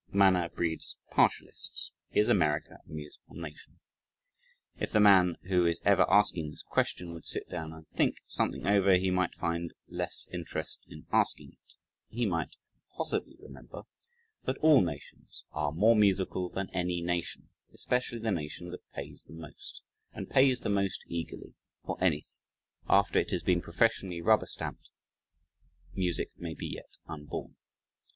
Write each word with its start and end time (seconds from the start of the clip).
Manner 0.11 0.49
breeds 0.49 0.97
partialists. 1.11 1.91
"Is 2.11 2.27
America 2.27 2.79
a 2.89 2.91
musical 2.91 3.35
nation?" 3.35 3.79
if 4.79 4.91
the 4.91 4.99
man 4.99 5.37
who 5.43 5.67
is 5.67 5.79
ever 5.85 6.07
asking 6.09 6.49
this 6.49 6.63
question 6.63 7.13
would 7.13 7.23
sit 7.27 7.47
down 7.47 7.71
and 7.71 7.87
think 7.89 8.15
something 8.25 8.65
over 8.65 8.95
he 8.95 9.11
might 9.11 9.35
find 9.35 9.75
less 9.87 10.25
interest 10.33 10.83
in 10.89 11.05
asking 11.11 11.51
it 11.51 11.75
he 12.07 12.25
might 12.25 12.55
possibly 12.97 13.35
remember 13.39 13.83
that 14.45 14.57
all 14.57 14.81
nations 14.81 15.43
are 15.51 15.71
more 15.71 15.95
musical 15.95 16.49
than 16.49 16.71
any 16.71 16.99
nation, 17.03 17.49
especially 17.71 18.17
the 18.17 18.31
nation 18.31 18.71
that 18.71 18.91
pays 18.93 19.21
the 19.21 19.33
most 19.33 19.83
and 20.13 20.31
pays 20.31 20.61
the 20.61 20.69
most 20.69 21.03
eagerly, 21.09 21.53
for 21.85 21.95
anything, 22.03 22.39
after 22.89 23.19
it 23.19 23.29
has 23.29 23.43
been 23.43 23.61
professionally 23.61 24.19
rubber 24.19 24.47
stamped. 24.47 24.89
Music 25.93 26.31
may 26.37 26.55
be 26.55 26.65
yet 26.65 26.97
unborn. 27.05 27.55